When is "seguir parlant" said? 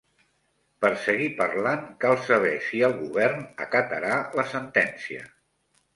1.01-1.83